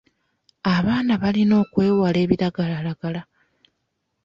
[0.73, 3.21] Abanana balina okwewala ebiragalalagala.